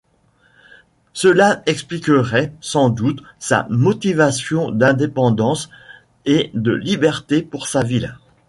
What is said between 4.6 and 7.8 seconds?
d'indépendance et de liberté pour